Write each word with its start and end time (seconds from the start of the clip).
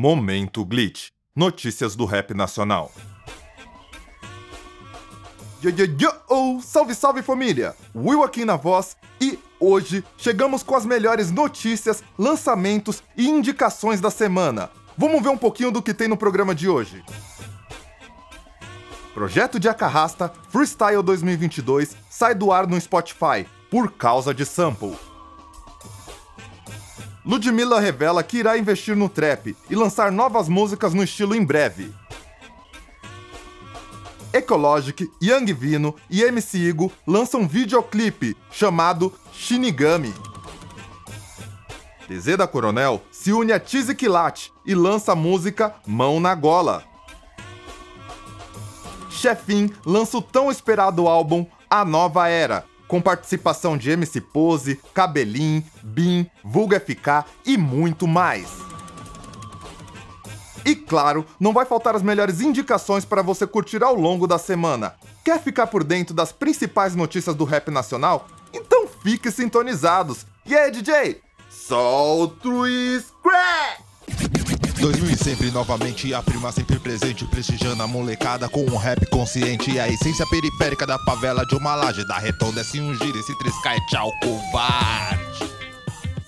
Momento 0.00 0.64
Glitch. 0.64 1.08
Notícias 1.34 1.96
do 1.96 2.04
rap 2.04 2.32
nacional. 2.32 2.92
Yo, 5.60 5.70
yo, 5.70 5.86
yo, 5.98 6.12
oh, 6.28 6.60
salve, 6.62 6.94
salve 6.94 7.20
família! 7.20 7.74
Will 7.92 8.22
aqui 8.22 8.44
na 8.44 8.54
voz 8.54 8.96
e 9.20 9.36
hoje 9.58 10.04
chegamos 10.16 10.62
com 10.62 10.76
as 10.76 10.86
melhores 10.86 11.32
notícias, 11.32 12.04
lançamentos 12.16 13.02
e 13.16 13.28
indicações 13.28 14.00
da 14.00 14.08
semana. 14.08 14.70
Vamos 14.96 15.20
ver 15.20 15.30
um 15.30 15.36
pouquinho 15.36 15.72
do 15.72 15.82
que 15.82 15.92
tem 15.92 16.06
no 16.06 16.16
programa 16.16 16.54
de 16.54 16.68
hoje. 16.68 17.02
Projeto 19.12 19.58
de 19.58 19.68
Acarrasta 19.68 20.32
Freestyle 20.48 21.02
2022 21.02 21.96
sai 22.08 22.36
do 22.36 22.52
ar 22.52 22.68
no 22.68 22.80
Spotify 22.80 23.44
por 23.68 23.90
causa 23.90 24.32
de 24.32 24.46
sample. 24.46 25.07
Ludmilla 27.28 27.78
revela 27.78 28.22
que 28.22 28.38
irá 28.38 28.56
investir 28.56 28.96
no 28.96 29.06
trap 29.06 29.54
e 29.68 29.76
lançar 29.76 30.10
novas 30.10 30.48
músicas 30.48 30.94
no 30.94 31.02
estilo 31.02 31.34
em 31.34 31.44
breve. 31.44 31.92
Ecologic, 34.32 35.10
Young 35.22 35.52
Vino 35.52 35.94
e 36.08 36.22
MC 36.22 36.56
Igo 36.56 36.90
lançam 37.06 37.42
um 37.42 37.46
videoclipe 37.46 38.34
chamado 38.50 39.12
Shinigami. 39.30 40.14
DZ 42.08 42.38
da 42.38 42.46
Coronel 42.46 43.02
se 43.12 43.30
une 43.30 43.52
a 43.52 43.60
Tizi 43.60 43.94
Kilat 43.94 44.50
e 44.64 44.74
lança 44.74 45.12
a 45.12 45.14
música 45.14 45.74
Mão 45.86 46.18
na 46.18 46.34
Gola. 46.34 46.82
Chefin 49.10 49.70
lança 49.84 50.16
o 50.16 50.22
tão 50.22 50.50
esperado 50.50 51.06
álbum 51.06 51.44
A 51.68 51.84
Nova 51.84 52.26
Era, 52.28 52.64
com 52.88 53.00
participação 53.00 53.76
de 53.76 53.90
MC 53.90 54.20
Pose, 54.20 54.80
Cabelim, 54.92 55.62
Bin, 55.82 56.26
Vulga 56.42 56.80
FK 56.80 57.24
e 57.44 57.56
muito 57.56 58.08
mais. 58.08 58.48
E 60.64 60.74
claro, 60.74 61.24
não 61.38 61.52
vai 61.52 61.64
faltar 61.64 61.94
as 61.94 62.02
melhores 62.02 62.40
indicações 62.40 63.04
para 63.04 63.22
você 63.22 63.46
curtir 63.46 63.82
ao 63.82 63.94
longo 63.94 64.26
da 64.26 64.38
semana. 64.38 64.94
Quer 65.24 65.40
ficar 65.40 65.66
por 65.68 65.84
dentro 65.84 66.14
das 66.14 66.32
principais 66.32 66.94
notícias 66.96 67.36
do 67.36 67.44
rap 67.44 67.70
nacional? 67.70 68.26
Então 68.52 68.88
fique 69.02 69.30
sintonizados. 69.30 70.26
E 70.44 70.56
aí, 70.56 70.70
DJ? 70.70 71.20
Solta 71.48 72.48
o 72.48 72.66
scratch! 72.66 73.87
2000 74.78 75.10
e 75.10 75.16
sempre 75.16 75.50
novamente 75.50 76.14
a 76.14 76.22
prima 76.22 76.52
sempre 76.52 76.78
presente 76.78 77.24
prestigiando 77.24 77.82
a 77.82 77.86
molecada 77.86 78.48
com 78.48 78.64
um 78.64 78.76
rap 78.76 79.04
consciente. 79.10 79.72
E 79.72 79.80
a 79.80 79.88
essência 79.88 80.24
periférica 80.26 80.86
da 80.86 80.96
favela 81.00 81.44
de 81.44 81.56
uma 81.56 81.74
laje 81.74 82.06
da 82.06 82.16
retonda 82.16 82.62
se 82.62 82.80
um 82.80 82.94
giro 82.94 83.18
esse 83.18 83.36
triscar 83.38 83.74
é 83.74 83.80
tchau 83.86 84.10
covarde. 84.22 85.52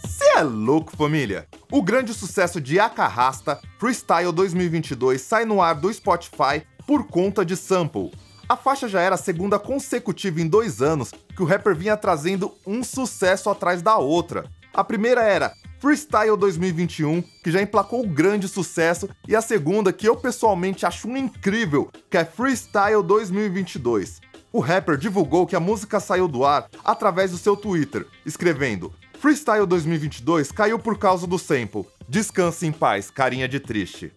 Cê 0.05 0.39
é 0.39 0.43
louco 0.43 0.97
família. 0.97 1.47
O 1.71 1.81
grande 1.81 2.13
sucesso 2.13 2.61
de 2.61 2.81
Acarrasta 2.81 3.61
Freestyle 3.79 4.33
2022 4.33 5.21
sai 5.21 5.45
no 5.45 5.63
ar 5.63 5.77
do 5.77 5.93
Spotify 5.93 6.63
por 6.87 7.07
conta 7.07 7.45
de 7.45 7.57
sample. 7.57 8.11
A 8.49 8.57
faixa 8.57 8.89
já 8.89 9.01
era 9.01 9.15
a 9.15 9.19
segunda 9.19 9.61
consecutiva 9.61 10.41
em 10.41 10.49
dois 10.49 10.83
anos 10.83 11.13
que 11.37 11.43
o 11.43 11.47
rapper 11.47 11.77
vinha 11.77 11.97
trazendo 11.97 12.53
um 12.67 12.83
sucesso 12.83 13.49
atrás 13.49 13.81
da 13.81 13.97
outra. 13.97 14.45
A 14.75 14.83
primeira 14.83 15.23
era 15.23 15.53
Freestyle 15.81 16.37
2021, 16.37 17.23
que 17.43 17.51
já 17.51 17.63
emplacou 17.63 18.07
grande 18.07 18.47
sucesso, 18.47 19.09
e 19.27 19.35
a 19.35 19.41
segunda, 19.41 19.91
que 19.95 20.07
eu 20.07 20.15
pessoalmente 20.15 20.85
acho 20.85 21.09
um 21.09 21.17
incrível, 21.17 21.91
que 22.11 22.19
é 22.19 22.25
Freestyle 22.25 23.03
2022. 23.03 24.21
O 24.53 24.61
rapper 24.61 24.99
divulgou 24.99 25.47
que 25.47 25.57
a 25.57 25.61
música 25.61 25.99
saiu 25.99 26.29
do 26.29 26.45
ar 26.45 26.69
através 26.85 27.31
do 27.31 27.39
seu 27.39 27.57
Twitter, 27.57 28.07
escrevendo: 28.27 28.93
Freestyle 29.19 29.65
2022 29.65 30.53
caiu 30.53 30.79
por 30.79 30.99
causa 30.99 31.27
do 31.27 31.39
sample. 31.39 31.87
Descanse 32.07 32.67
em 32.67 32.73
paz, 32.73 33.11
carinha 33.11 33.49
de 33.49 33.59
triste. 33.59 34.13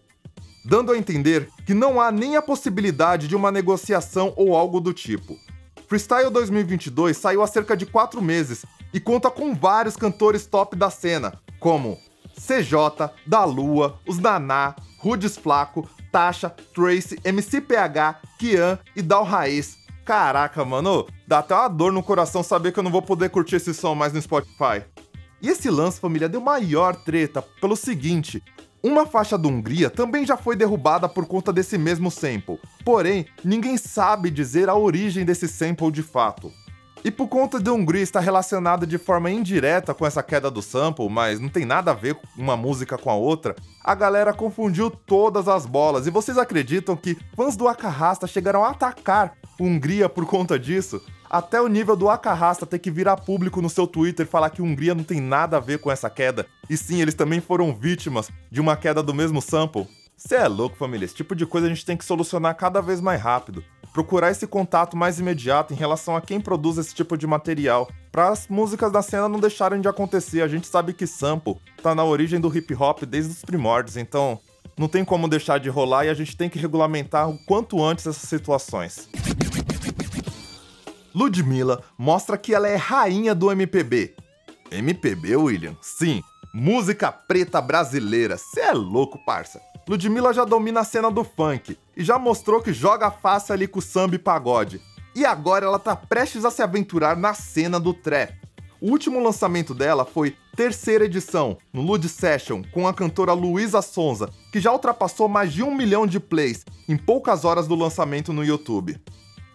Dando 0.66 0.92
a 0.92 0.98
entender 0.98 1.48
que 1.64 1.72
não 1.72 1.98
há 1.98 2.12
nem 2.12 2.36
a 2.36 2.42
possibilidade 2.42 3.26
de 3.26 3.34
uma 3.34 3.50
negociação 3.50 4.34
ou 4.36 4.54
algo 4.54 4.80
do 4.80 4.92
tipo. 4.92 5.38
Freestyle 5.88 6.28
2022 6.28 7.16
saiu 7.16 7.42
há 7.42 7.46
cerca 7.46 7.74
de 7.74 7.86
4 7.86 8.20
meses 8.20 8.66
e 8.92 9.00
conta 9.00 9.30
com 9.30 9.54
vários 9.54 9.96
cantores 9.96 10.46
top 10.46 10.76
da 10.76 10.88
cena, 10.88 11.40
como 11.64 11.98
CJ, 12.36 13.10
Da 13.26 13.42
Lua, 13.46 13.98
Os 14.06 14.18
Naná, 14.18 14.76
Rudes 14.98 15.34
Flaco, 15.34 15.88
Tasha, 16.12 16.50
Tracy, 16.50 17.18
MCPH, 17.24 18.20
Kian 18.38 18.78
e 18.94 19.00
Dal 19.00 19.24
Raiz. 19.24 19.78
Caraca, 20.04 20.62
mano, 20.62 21.06
dá 21.26 21.38
até 21.38 21.54
uma 21.54 21.68
dor 21.68 21.90
no 21.90 22.02
coração 22.02 22.42
saber 22.42 22.70
que 22.70 22.78
eu 22.78 22.82
não 22.82 22.90
vou 22.90 23.00
poder 23.00 23.30
curtir 23.30 23.56
esse 23.56 23.72
som 23.72 23.94
mais 23.94 24.12
no 24.12 24.20
Spotify. 24.20 24.84
E 25.40 25.48
esse 25.48 25.70
lance, 25.70 25.98
família, 25.98 26.28
deu 26.28 26.42
maior 26.42 26.96
treta 26.96 27.40
pelo 27.40 27.76
seguinte: 27.76 28.42
uma 28.82 29.06
faixa 29.06 29.38
da 29.38 29.48
Hungria 29.48 29.88
também 29.88 30.26
já 30.26 30.36
foi 30.36 30.56
derrubada 30.56 31.08
por 31.08 31.24
conta 31.24 31.50
desse 31.50 31.78
mesmo 31.78 32.10
sample, 32.10 32.60
porém, 32.84 33.24
ninguém 33.42 33.78
sabe 33.78 34.30
dizer 34.30 34.68
a 34.68 34.74
origem 34.74 35.24
desse 35.24 35.48
sample 35.48 35.90
de 35.90 36.02
fato. 36.02 36.52
E 37.04 37.10
por 37.10 37.28
conta 37.28 37.60
de 37.60 37.68
Hungria 37.68 38.02
estar 38.02 38.20
relacionada 38.20 38.86
de 38.86 38.96
forma 38.96 39.30
indireta 39.30 39.92
com 39.92 40.06
essa 40.06 40.22
queda 40.22 40.50
do 40.50 40.62
sample, 40.62 41.06
mas 41.10 41.38
não 41.38 41.50
tem 41.50 41.66
nada 41.66 41.90
a 41.90 41.94
ver 41.94 42.16
uma 42.34 42.56
música 42.56 42.96
com 42.96 43.10
a 43.10 43.14
outra, 43.14 43.54
a 43.84 43.94
galera 43.94 44.32
confundiu 44.32 44.88
todas 44.88 45.46
as 45.46 45.66
bolas. 45.66 46.06
E 46.06 46.10
vocês 46.10 46.38
acreditam 46.38 46.96
que 46.96 47.18
fãs 47.36 47.56
do 47.56 47.68
Acarrasta 47.68 48.26
chegaram 48.26 48.64
a 48.64 48.70
atacar 48.70 49.34
Hungria 49.60 50.08
por 50.08 50.24
conta 50.24 50.58
disso? 50.58 50.98
Até 51.28 51.60
o 51.60 51.68
nível 51.68 51.94
do 51.94 52.08
Acarrasta 52.08 52.64
ter 52.64 52.78
que 52.78 52.90
virar 52.90 53.18
público 53.18 53.60
no 53.60 53.68
seu 53.68 53.86
Twitter 53.86 54.24
e 54.24 54.28
falar 54.28 54.48
que 54.48 54.62
Hungria 54.62 54.94
não 54.94 55.04
tem 55.04 55.20
nada 55.20 55.58
a 55.58 55.60
ver 55.60 55.80
com 55.80 55.90
essa 55.90 56.08
queda. 56.08 56.46
E 56.70 56.76
sim, 56.76 57.02
eles 57.02 57.14
também 57.14 57.40
foram 57.40 57.74
vítimas 57.74 58.30
de 58.50 58.62
uma 58.62 58.78
queda 58.78 59.02
do 59.02 59.12
mesmo 59.12 59.42
sample. 59.42 59.86
Cê 60.16 60.36
é 60.36 60.48
louco, 60.48 60.76
família. 60.76 61.04
Esse 61.04 61.14
tipo 61.14 61.34
de 61.34 61.46
coisa 61.46 61.66
a 61.66 61.70
gente 61.70 61.84
tem 61.84 61.96
que 61.96 62.04
solucionar 62.04 62.54
cada 62.56 62.80
vez 62.80 63.00
mais 63.00 63.20
rápido 63.20 63.64
procurar 63.94 64.32
esse 64.32 64.44
contato 64.44 64.96
mais 64.96 65.20
imediato 65.20 65.72
em 65.72 65.76
relação 65.76 66.16
a 66.16 66.20
quem 66.20 66.40
produz 66.40 66.76
esse 66.78 66.92
tipo 66.92 67.16
de 67.16 67.28
material, 67.28 67.88
para 68.10 68.28
as 68.28 68.48
músicas 68.48 68.90
da 68.90 69.00
cena 69.00 69.28
não 69.28 69.38
deixarem 69.38 69.80
de 69.80 69.86
acontecer. 69.86 70.42
A 70.42 70.48
gente 70.48 70.66
sabe 70.66 70.92
que 70.92 71.06
sample 71.06 71.56
tá 71.80 71.94
na 71.94 72.04
origem 72.04 72.40
do 72.40 72.54
hip 72.54 72.74
hop 72.74 73.04
desde 73.04 73.30
os 73.30 73.42
primórdios, 73.42 73.96
então 73.96 74.40
não 74.76 74.88
tem 74.88 75.04
como 75.04 75.28
deixar 75.28 75.58
de 75.58 75.68
rolar 75.70 76.06
e 76.06 76.08
a 76.08 76.14
gente 76.14 76.36
tem 76.36 76.50
que 76.50 76.58
regulamentar 76.58 77.30
o 77.30 77.38
quanto 77.46 77.82
antes 77.82 78.04
essas 78.04 78.28
situações. 78.28 79.08
Ludmilla 81.14 81.80
mostra 81.96 82.36
que 82.36 82.52
ela 82.52 82.68
é 82.68 82.74
rainha 82.74 83.32
do 83.32 83.52
MPB. 83.52 84.16
MPB, 84.72 85.36
William? 85.36 85.76
Sim, 85.80 86.20
música 86.52 87.12
preta 87.12 87.62
brasileira. 87.62 88.36
Cê 88.36 88.62
é 88.62 88.72
louco, 88.72 89.24
parça. 89.24 89.60
Ludmilla 89.88 90.32
já 90.32 90.44
domina 90.44 90.80
a 90.80 90.84
cena 90.84 91.10
do 91.10 91.22
funk 91.22 91.76
e 91.96 92.02
já 92.02 92.18
mostrou 92.18 92.62
que 92.62 92.72
joga 92.72 93.10
fácil 93.10 93.52
ali 93.52 93.68
com 93.68 93.80
samba 93.80 94.14
e 94.14 94.18
pagode. 94.18 94.80
E 95.14 95.24
agora 95.24 95.66
ela 95.66 95.78
tá 95.78 95.94
prestes 95.94 96.44
a 96.44 96.50
se 96.50 96.62
aventurar 96.62 97.16
na 97.16 97.34
cena 97.34 97.78
do 97.78 97.92
trap. 97.92 98.34
O 98.80 98.90
último 98.90 99.20
lançamento 99.20 99.72
dela 99.74 100.04
foi 100.04 100.36
terceira 100.56 101.04
edição, 101.04 101.56
no 101.72 101.82
Lud 101.82 102.08
Session, 102.08 102.62
com 102.72 102.88
a 102.88 102.94
cantora 102.94 103.32
Luísa 103.32 103.80
Sonza, 103.80 104.28
que 104.52 104.60
já 104.60 104.72
ultrapassou 104.72 105.28
mais 105.28 105.52
de 105.52 105.62
um 105.62 105.74
milhão 105.74 106.06
de 106.06 106.18
plays 106.18 106.64
em 106.88 106.96
poucas 106.96 107.44
horas 107.44 107.66
do 107.66 107.74
lançamento 107.74 108.32
no 108.32 108.44
YouTube. 108.44 109.00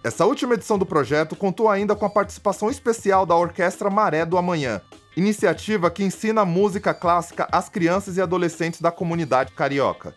Essa 0.03 0.25
última 0.25 0.53
edição 0.53 0.77
do 0.77 0.85
projeto 0.85 1.35
contou 1.35 1.67
ainda 1.67 1.95
com 1.95 2.05
a 2.05 2.09
participação 2.09 2.69
especial 2.69 3.25
da 3.25 3.35
Orquestra 3.35 3.89
Maré 3.89 4.25
do 4.25 4.37
Amanhã, 4.37 4.81
iniciativa 5.19 5.91
que 5.91 6.03
ensina 6.03 6.45
música 6.45 6.93
clássica 6.93 7.47
às 7.51 7.67
crianças 7.67 8.17
e 8.17 8.21
adolescentes 8.21 8.79
da 8.81 8.89
comunidade 8.89 9.51
carioca. 9.51 10.15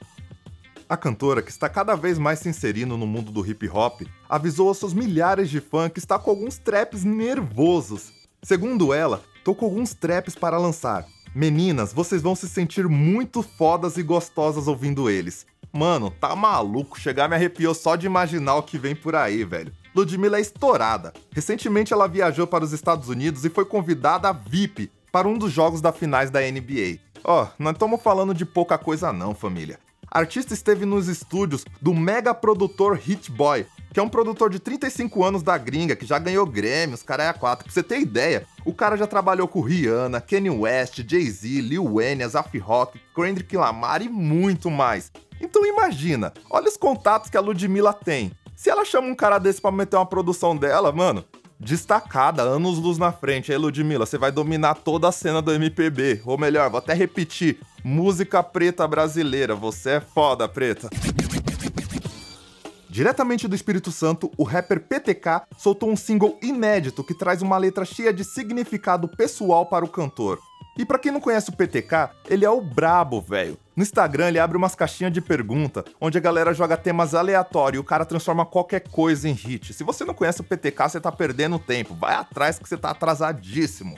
A 0.89 0.97
cantora, 0.97 1.43
que 1.43 1.51
está 1.51 1.69
cada 1.69 1.97
vez 1.97 2.19
mais 2.19 2.39
se 2.39 2.49
inserindo 2.49 2.97
no 2.97 3.07
mundo 3.07 3.33
do 3.33 3.45
hip 3.45 3.69
hop, 3.69 4.03
avisou 4.29 4.69
aos 4.69 4.79
seus 4.79 4.95
milhares 4.95 5.51
de 5.51 5.61
fãs 5.61 5.91
que 5.91 5.99
está 5.99 6.19
com 6.19 6.31
alguns 6.31 6.57
traps 6.57 7.03
nervosos. 7.03 8.13
Segundo 8.43 8.95
ela, 8.95 9.23
tô 9.43 9.55
com 9.55 9.65
alguns 9.65 9.93
traps 9.93 10.35
para 10.35 10.59
lançar. 10.59 11.05
Meninas, 11.35 11.93
vocês 11.93 12.23
vão 12.23 12.37
se 12.37 12.49
sentir 12.49 12.87
muito 12.89 13.43
fodas 13.43 13.97
e 13.97 14.03
gostosas 14.03 14.69
ouvindo 14.69 15.11
eles. 15.11 15.47
Mano, 15.73 16.11
tá 16.11 16.37
maluco, 16.37 17.01
chegar 17.01 17.29
me 17.29 17.35
arrepiou 17.35 17.75
só 17.75 17.97
de 17.97 18.07
imaginar 18.07 18.57
o 18.57 18.63
que 18.63 18.79
vem 18.79 18.95
por 18.95 19.17
aí, 19.17 19.43
velho. 19.43 19.73
Ludmilla 19.95 20.39
é 20.39 20.41
estourada. 20.41 21.13
Recentemente 21.33 21.93
ela 21.93 22.07
viajou 22.07 22.47
para 22.47 22.65
os 22.65 22.73
Estados 22.73 23.09
Unidos 23.09 23.45
e 23.45 23.51
foi 23.51 23.65
convidada 23.65 24.29
a 24.29 24.33
VIP 24.33 24.91
para 25.11 25.29
um 25.29 25.37
dos 25.37 25.53
jogos 25.53 25.81
da 25.81 25.93
finais 25.93 26.31
da 26.31 26.41
NBA. 26.41 26.99
Ó, 27.25 27.45
oh, 27.45 27.49
não 27.59 27.71
estamos 27.71 28.03
falando 28.03 28.35
de 28.35 28.45
pouca 28.45 28.79
coisa 28.79 29.13
não, 29.13 29.35
família. 29.35 29.79
A 30.11 30.19
artista 30.19 30.53
esteve 30.53 30.85
nos 30.85 31.09
estúdios 31.09 31.65
do 31.81 31.95
mega 31.95 32.35
produtor 32.35 32.97
Hit 32.97 33.31
Boy, 33.31 33.67
que 33.93 34.01
é 34.01 34.03
um 34.03 34.09
produtor 34.09 34.51
de 34.51 34.59
35 34.59 35.25
anos 35.25 35.43
da 35.43 35.57
gringa, 35.57 35.97
que 35.97 36.05
já 36.05 36.19
ganhou 36.19 36.45
Grammy, 36.45 36.95
os 36.95 37.03
caras 37.03 37.27
é 37.27 37.29
a 37.31 37.35
quatro. 37.35 37.65
Pra 37.65 37.73
você 37.73 37.83
ter 37.83 38.01
ideia, 38.01 38.47
o 38.65 38.75
cara 38.75 38.97
já 38.97 39.07
trabalhou 39.07 39.49
com 39.49 39.61
Rihanna, 39.61 40.21
Kanye 40.21 40.51
West, 40.51 41.03
Jay-Z, 41.07 41.61
Lil 41.63 41.95
Wayne, 41.95 42.25
Azaf 42.25 42.59
Rock, 42.59 43.01
Kendrick 43.15 43.57
Lamar 43.57 44.03
e 44.03 44.09
muito 44.09 44.71
mais. 44.71 45.11
Então 45.41 45.67
imagina, 45.67 46.33
olha 46.51 46.69
os 46.69 46.77
contatos 46.77 47.31
que 47.31 47.37
a 47.37 47.41
Ludmilla 47.41 47.93
tem. 47.93 48.33
Se 48.63 48.71
ela 48.71 48.85
chama 48.85 49.09
um 49.09 49.15
cara 49.17 49.41
desse 49.41 49.61
pra 49.61 49.73
meter 49.73 49.97
uma 49.97 50.07
produção 50.07 50.57
dela, 50.57 50.93
mano, 50.93 51.25
destacada, 51.59 52.43
anos 52.43 52.79
luz 52.79 52.97
na 52.97 53.11
frente. 53.11 53.51
Aí, 53.51 53.59
Ludmilla, 53.59 54.07
você 54.07 54.17
vai 54.17 54.31
dominar 54.31 54.77
toda 54.77 55.09
a 55.09 55.11
cena 55.11 55.43
do 55.43 55.53
MPB. 55.53 56.23
Ou 56.25 56.39
melhor, 56.39 56.71
vou 56.71 56.79
até 56.79 56.95
repetir: 56.95 57.59
Música 57.83 58.41
preta 58.41 58.87
brasileira, 58.87 59.57
você 59.57 59.95
é 59.95 60.01
foda, 60.01 60.49
preta. 60.49 60.89
Diretamente 62.89 63.49
do 63.49 63.57
Espírito 63.57 63.91
Santo, 63.91 64.31
o 64.37 64.45
rapper 64.45 64.79
PTK 64.79 65.43
soltou 65.59 65.91
um 65.91 65.97
single 65.97 66.39
inédito 66.41 67.03
que 67.03 67.15
traz 67.15 67.43
uma 67.43 67.59
letra 67.59 67.85
cheia 67.85 68.13
de 68.13 68.23
significado 68.23 69.09
pessoal 69.09 69.67
para 69.67 69.85
o 69.85 69.89
cantor. 69.89 70.39
E 70.79 70.87
para 70.87 71.01
quem 71.01 71.11
não 71.11 71.21
conhece 71.21 71.51
o 71.51 71.57
PTK, 71.57 72.11
ele 72.31 72.45
é 72.45 72.51
o 72.51 72.61
brabo, 72.61 73.21
velho. 73.21 73.59
No 73.75 73.83
Instagram 73.83 74.29
ele 74.29 74.39
abre 74.39 74.57
umas 74.57 74.75
caixinhas 74.75 75.13
de 75.13 75.21
pergunta, 75.21 75.83
onde 75.99 76.19
a 76.19 76.21
galera 76.21 76.53
joga 76.53 76.77
temas 76.77 77.15
aleatórios 77.15 77.79
e 77.79 77.81
o 77.81 77.85
cara 77.85 78.05
transforma 78.05 78.45
qualquer 78.45 78.81
coisa 78.81 79.29
em 79.29 79.33
hit. 79.33 79.73
Se 79.73 79.83
você 79.83 80.05
não 80.05 80.13
conhece 80.13 80.43
o 80.43 80.45
PTK, 80.45 80.91
você 80.91 81.01
tá 81.01 81.11
perdendo 81.11 81.59
tempo. 81.59 81.95
Vai 81.95 82.15
atrás 82.15 82.59
que 82.59 82.69
você 82.69 82.77
tá 82.77 82.91
atrasadíssimo. 82.91 83.97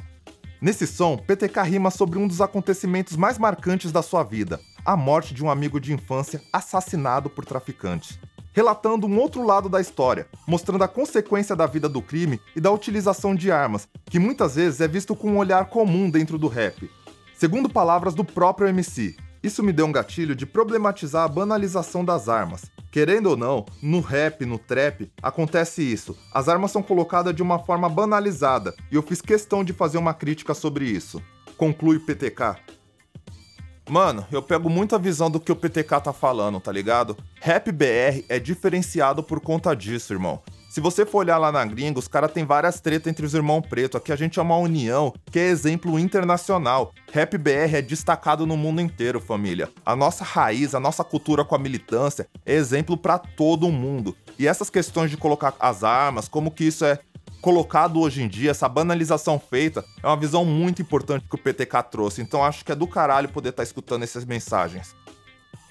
Nesse 0.61 0.87
som, 0.87 1.17
PTK 1.17 1.62
rima 1.62 1.91
sobre 1.91 2.19
um 2.19 2.29
dos 2.29 2.41
acontecimentos 2.41 3.17
mais 3.17 3.37
marcantes 3.37 3.91
da 3.91 4.00
sua 4.00 4.23
vida: 4.23 4.61
a 4.85 4.97
morte 4.97 5.35
de 5.35 5.44
um 5.44 5.50
amigo 5.50 5.81
de 5.81 5.93
infância 5.93 6.41
assassinado 6.53 7.29
por 7.29 7.44
traficantes 7.44 8.19
relatando 8.55 9.09
um 9.09 9.19
outro 9.19 9.43
lado 9.43 9.69
da 9.69 9.81
história, 9.81 10.29
mostrando 10.47 10.85
a 10.85 10.88
consequência 10.88 11.56
da 11.56 11.67
vida 11.67 11.88
do 11.88 12.00
crime 12.00 12.41
e 12.55 12.61
da 12.61 12.70
utilização 12.70 13.35
de 13.35 13.50
armas, 13.50 13.88
que 14.06 14.20
muitas 14.20 14.55
vezes 14.55 14.81
é 14.81 14.87
visto 14.87 15.17
com 15.17 15.32
um 15.32 15.38
olhar 15.38 15.67
comum 15.67 16.09
dentro 16.09 16.38
do 16.38 16.47
rap. 16.47 16.88
Segundo 17.37 17.69
palavras 17.69 18.15
do 18.15 18.25
próprio 18.25 18.69
MC, 18.69 19.17
isso 19.44 19.62
me 19.62 19.73
deu 19.73 19.85
um 19.85 19.93
gatilho 19.93 20.35
de 20.35 20.46
problematizar 20.46 21.23
a 21.23 21.29
banalização 21.29 22.02
das 22.02 22.29
armas. 22.31 22.62
Querendo 22.91 23.26
ou 23.26 23.37
não, 23.37 23.67
no 23.82 24.00
rap, 24.00 24.46
no 24.46 24.58
trap, 24.58 25.11
acontece 25.23 25.82
isso. 25.82 26.17
As 26.32 26.49
armas 26.49 26.70
são 26.70 26.82
colocadas 26.82 27.35
de 27.35 27.43
uma 27.43 27.58
forma 27.58 27.88
banalizada, 27.88 28.75
e 28.91 28.94
eu 28.94 29.02
fiz 29.02 29.20
questão 29.20 29.62
de 29.62 29.73
fazer 29.73 29.99
uma 29.99 30.14
crítica 30.14 30.55
sobre 30.55 30.87
isso. 30.87 31.23
Conclui 31.58 31.99
PTK. 31.99 32.56
Mano, 33.88 34.26
eu 34.32 34.41
pego 34.43 34.70
muita 34.70 34.99
visão 34.99 35.31
do 35.31 35.38
que 35.38 35.52
o 35.52 35.56
PTK 35.56 36.00
tá 36.00 36.12
falando, 36.12 36.58
tá 36.58 36.73
ligado? 36.73 37.14
Rap 37.38 37.70
BR 37.70 38.25
é 38.31 38.38
diferenciado 38.38 39.23
por 39.23 39.41
conta 39.41 39.75
disso, 39.75 40.14
irmão. 40.14 40.43
Se 40.75 40.81
você 40.81 41.06
for 41.06 41.19
olhar 41.19 41.38
lá 41.38 41.53
na 41.53 41.65
gringa, 41.65 42.00
os 42.00 42.09
caras 42.09 42.32
têm 42.32 42.44
várias 42.44 42.81
tretas 42.81 43.09
entre 43.09 43.25
os 43.25 43.32
irmãos 43.32 43.61
pretos. 43.61 43.97
Aqui 43.97 44.11
a 44.11 44.17
gente 44.17 44.41
é 44.41 44.43
uma 44.43 44.56
união 44.56 45.15
que 45.31 45.38
é 45.38 45.47
exemplo 45.47 46.00
internacional. 46.00 46.93
Rap 47.12 47.38
BR 47.38 47.76
é 47.76 47.81
destacado 47.81 48.44
no 48.44 48.56
mundo 48.56 48.81
inteiro, 48.81 49.21
família. 49.21 49.71
A 49.87 49.94
nossa 49.94 50.25
raiz, 50.25 50.75
a 50.75 50.81
nossa 50.81 51.05
cultura 51.05 51.44
com 51.44 51.55
a 51.55 51.61
militância 51.61 52.26
é 52.44 52.55
exemplo 52.55 52.97
para 52.97 53.21
todo 53.21 53.71
mundo. 53.71 54.17
E 54.37 54.49
essas 54.49 54.69
questões 54.69 55.12
de 55.12 55.17
colocar 55.17 55.55
as 55.61 55.85
armas, 55.85 56.26
como 56.26 56.50
que 56.50 56.65
isso 56.65 56.85
é 56.85 56.99
colocado 57.41 58.00
hoje 58.00 58.25
em 58.25 58.27
dia, 58.27 58.50
essa 58.50 58.69
banalização 58.69 59.38
feita, 59.38 59.85
é 60.03 60.09
uma 60.09 60.17
visão 60.17 60.44
muito 60.44 60.82
importante 60.82 61.25
que 61.31 61.37
o 61.37 61.38
PTK 61.38 61.85
trouxe. 61.88 62.20
Então 62.20 62.43
acho 62.43 62.65
que 62.65 62.73
é 62.73 62.75
do 62.75 62.88
caralho 62.88 63.29
poder 63.29 63.50
estar 63.50 63.62
tá 63.62 63.62
escutando 63.62 64.03
essas 64.03 64.25
mensagens. 64.25 64.93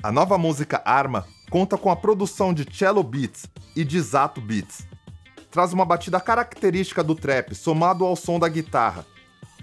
A 0.02 0.14
nova 0.14 0.38
música 0.38 0.82
Arma 0.86 1.26
conta 1.50 1.78
com 1.78 1.92
a 1.92 1.96
produção 1.98 2.54
de 2.54 2.66
Cello 2.74 3.04
Beats 3.04 3.48
e 3.76 3.84
de 3.84 4.00
Zato 4.00 4.40
Beats. 4.40 4.93
Traz 5.54 5.72
uma 5.72 5.86
batida 5.86 6.20
característica 6.20 7.02
do 7.02 7.16
trap, 7.16 7.56
somado 7.56 8.04
ao 8.04 8.18
som 8.18 8.38
da 8.38 8.50
guitarra. 8.50 9.06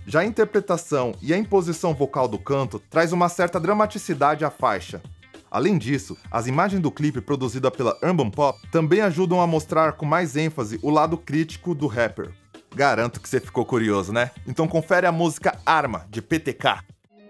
Já 0.07 0.21
a 0.21 0.25
interpretação 0.25 1.13
e 1.21 1.35
a 1.35 1.37
imposição 1.37 1.93
vocal 1.93 2.27
do 2.27 2.39
canto 2.39 2.79
traz 2.89 3.13
uma 3.13 3.29
certa 3.29 3.61
dramaticidade 3.61 4.43
à 4.43 4.51
faixa, 4.51 5.03
Além 5.51 5.77
disso, 5.77 6.17
as 6.31 6.47
imagens 6.47 6.81
do 6.81 6.93
clipe 6.93 7.21
produzida 7.21 7.71
pela 7.71 7.99
Urban 8.03 8.31
Pop 8.31 8.61
também 8.71 9.01
ajudam 9.01 9.41
a 9.41 9.47
mostrar 9.47 9.95
com 9.95 10.07
mais 10.07 10.37
ênfase 10.37 10.79
o 10.81 10.91
lado 10.91 11.19
crítico 11.19 11.75
do 11.75 11.89
rapper. 11.89 12.31
Garanto 12.73 13.21
que 13.21 13.29
você 13.29 13.41
ficou 13.41 13.65
curioso, 13.65 14.13
né? 14.13 14.31
Então 14.47 14.69
confere 14.69 15.09
a 15.09 15.13
música 15.13 15.59
Arma, 15.67 16.07
de 16.09 16.23
PTK. 16.23 16.85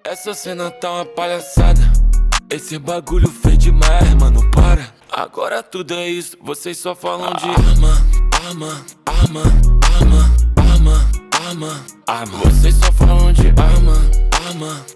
Essa 0.05 0.35
cena 0.35 0.71
tá 0.71 0.93
uma 0.93 1.07
palhaçada. 1.07 1.81
Esse 2.51 2.79
bagulho 2.79 3.29
fez 3.29 3.57
demais, 3.57 4.15
mano, 4.15 4.51
para. 4.51 4.93
Agora 5.11 5.63
tudo 5.63 5.95
é 5.95 6.09
isso, 6.09 6.37
vocês 6.43 6.77
só 6.77 6.95
falam 6.95 7.33
de 7.33 7.49
arma, 7.49 8.10
arma, 8.47 8.85
arma, 9.07 9.43
arma, 9.97 10.35
arma, 10.57 11.11
arma, 11.47 11.87
arma. 12.07 12.39
Vocês 12.39 12.75
só 12.75 12.91
falam 12.93 13.33
de 13.33 13.49
arma, 13.49 13.95
arma. 14.47 14.87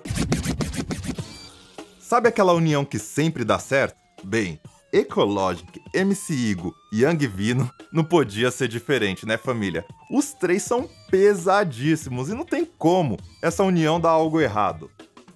Sabe 1.98 2.28
aquela 2.28 2.54
união 2.54 2.84
que 2.84 2.98
sempre 2.98 3.44
dá 3.44 3.58
certo? 3.58 3.96
Bem, 4.24 4.58
Ecologic, 4.92 5.80
MC 5.92 6.32
Igo 6.32 6.74
e 6.92 7.04
Young 7.04 7.26
Vino 7.26 7.70
não 7.92 8.04
podia 8.04 8.50
ser 8.50 8.68
diferente, 8.68 9.26
né, 9.26 9.36
família? 9.36 9.84
Os 10.10 10.32
três 10.32 10.62
são 10.62 10.88
pesadíssimos 11.10 12.28
e 12.30 12.34
não 12.34 12.44
tem 12.44 12.64
como 12.64 13.18
essa 13.42 13.62
união 13.62 14.00
dar 14.00 14.10
algo 14.10 14.40
errado. 14.40 14.90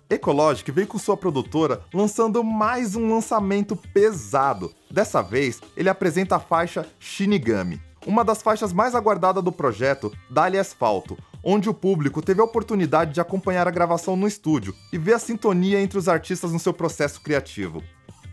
Ecologic 0.09 0.71
veio 0.73 0.87
com 0.87 0.99
sua 0.99 1.19
produtora 1.19 1.83
lançando 1.93 2.43
mais 2.43 2.97
um 2.97 3.13
lançamento 3.13 3.77
pesado. 3.77 4.73
Dessa 4.91 5.21
vez, 5.21 5.61
ele 5.77 5.91
apresenta 5.91 6.37
a 6.37 6.41
faixa 6.41 6.87
Shinigami, 6.99 7.79
uma 8.09 8.25
das 8.25 8.41
faixas 8.41 8.73
mais 8.73 8.95
aguardadas 8.95 9.45
do 9.45 9.53
projeto 9.53 10.11
Dali 10.31 10.59
Asfalto, 10.59 11.19
onde 11.45 11.69
o 11.69 11.75
público 11.75 12.23
teve 12.23 12.41
a 12.41 12.45
oportunidade 12.45 13.13
de 13.13 13.21
acompanhar 13.21 13.69
a 13.69 13.71
gravação 13.71 14.17
no 14.17 14.27
estúdio 14.27 14.75
e 14.91 14.97
ver 14.97 15.13
a 15.13 15.19
sintonia 15.19 15.79
entre 15.79 15.99
os 15.99 16.09
artistas 16.09 16.51
no 16.51 16.59
seu 16.59 16.73
processo 16.73 17.21
criativo. 17.21 17.83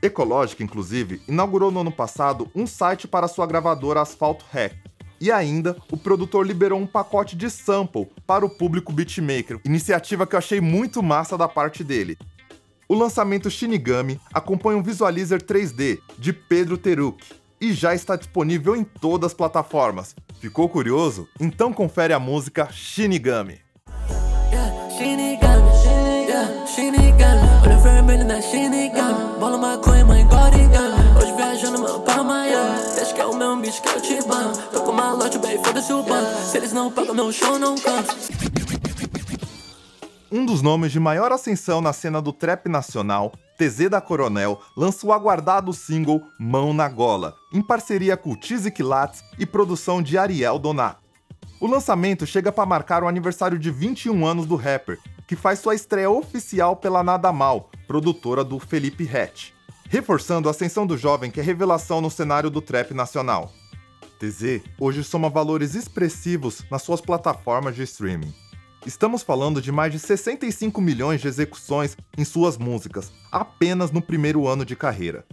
Ecológica, 0.02 0.64
inclusive, 0.64 1.22
inaugurou 1.28 1.72
no 1.72 1.82
ano 1.82 1.92
passado 1.92 2.50
um 2.56 2.66
site 2.66 3.06
para 3.06 3.28
sua 3.28 3.46
gravadora 3.46 4.02
Asfalto 4.02 4.46
Hack. 4.50 4.74
E 5.20 5.30
ainda, 5.30 5.76
o 5.92 5.98
produtor 5.98 6.48
liberou 6.48 6.80
um 6.80 6.88
pacote 6.88 7.36
de 7.36 7.50
sample 7.50 8.08
para 8.26 8.46
o 8.46 8.50
público 8.50 8.94
beatmaker, 8.94 9.60
iniciativa 9.66 10.26
que 10.26 10.36
eu 10.36 10.40
achei 10.40 10.62
muito 10.62 11.04
massa 11.04 11.38
da 11.38 11.50
parte 11.50 11.84
dele. 11.84 12.18
O 12.88 12.96
lançamento 12.96 13.50
Shinigami 13.50 14.22
acompanha 14.34 14.78
um 14.78 14.84
visualizer 14.84 15.42
3D 15.42 16.00
de 16.18 16.32
Pedro 16.32 16.78
Teruk 16.78 17.26
e 17.66 17.74
já 17.74 17.96
está 17.96 18.16
disponível 18.16 18.76
em 18.76 18.84
todas 18.84 19.32
as 19.32 19.34
plataformas, 19.34 20.16
Ficou 20.40 20.70
curioso? 20.70 21.28
Então 21.40 21.74
confere 21.74 22.14
a 22.14 22.20
música 22.20 22.68
Shinigami. 22.72 23.60
Hoje 31.18 31.32
viajando 31.36 31.82
meu 31.82 32.00
pra 32.02 32.24
Miami. 32.24 32.80
Deixa 32.96 33.14
que 33.14 33.22
é 33.22 33.26
o 33.26 33.36
meu 33.36 33.58
bicho 33.58 33.82
que 33.82 33.90
eu 33.90 34.02
te 34.02 34.28
banho. 34.28 34.52
Tô 34.72 34.82
com 34.84 34.92
malote, 34.92 35.40
bem, 35.40 35.58
foda-se 35.64 35.92
o 35.92 36.04
banco. 36.04 36.42
Se 36.44 36.58
eles 36.58 36.74
não 36.74 36.92
pagam 36.92 37.16
meu 37.16 37.32
show, 37.32 37.58
não 37.58 37.76
canto. 37.76 38.16
Um 40.32 40.46
dos 40.46 40.62
nomes 40.62 40.92
de 40.92 41.00
maior 41.00 41.32
ascensão 41.32 41.82
na 41.82 41.94
cena 41.94 42.22
do 42.22 42.32
trap 42.32 42.68
nacional 42.68 43.32
TZ 43.58 43.90
da 43.90 44.02
Coronel 44.02 44.62
lança 44.76 45.08
o 45.08 45.14
aguardado 45.14 45.72
single 45.72 46.22
Mão 46.38 46.74
na 46.74 46.90
Gola, 46.90 47.36
em 47.54 47.62
parceria 47.62 48.18
com 48.18 48.36
Tizik 48.36 48.84
Latz 48.84 49.24
e 49.40 49.46
produção 49.46 50.02
de 50.02 50.18
Ariel 50.18 50.60
Donato. 50.60 51.06
O 51.60 51.68
lançamento 51.68 52.26
chega 52.26 52.52
para 52.52 52.66
marcar 52.66 53.04
o 53.04 53.08
aniversário 53.08 53.58
de 53.58 53.72
21 53.72 54.26
anos 54.26 54.46
do 54.46 54.58
rapper, 54.58 55.00
que 55.26 55.36
faz 55.36 55.60
sua 55.60 55.74
estreia 55.74 56.10
oficial 56.10 56.76
pela 56.76 57.02
Nada 57.02 57.32
Mal, 57.32 57.70
produtora 57.88 58.44
do 58.44 58.60
Felipe 58.60 59.10
Hatch, 59.10 59.52
reforçando 59.90 60.50
a 60.50 60.52
ascensão 60.52 60.86
do 60.86 60.98
jovem 60.98 61.32
que 61.32 61.40
é 61.40 61.44
revelação 61.44 62.02
no 62.02 62.12
cenário 62.12 62.50
do 62.50 62.62
trap 62.62 62.94
nacional. 62.94 63.54
TZ 64.20 64.62
hoje 64.80 65.04
soma 65.04 65.30
valores 65.30 65.76
expressivos 65.76 66.64
nas 66.70 66.82
suas 66.82 67.00
plataformas 67.00 67.76
de 67.76 67.84
streaming. 67.84 68.34
Estamos 68.86 69.24
falando 69.24 69.60
de 69.60 69.72
mais 69.72 69.92
de 69.92 69.98
65 69.98 70.80
milhões 70.80 71.20
de 71.20 71.28
execuções 71.28 71.98
em 72.16 72.24
suas 72.24 72.56
músicas, 72.56 73.12
apenas 73.32 73.92
no 73.92 74.00
primeiro 74.00 74.48
ano 74.48 74.64
de 74.64 74.76
carreira. 74.76 75.26